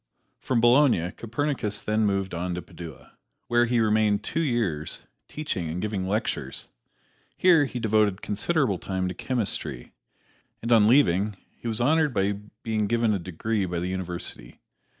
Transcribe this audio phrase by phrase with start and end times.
[0.39, 3.19] From Bologna Copernicus then moved on to Padua,
[3.49, 6.69] where he remained two years, teaching and giving lectures.
[7.37, 9.91] Here he devoted considerable time to chemistry,
[10.59, 12.31] and on leaving he was honored by
[12.63, 14.59] being given a degree by the University.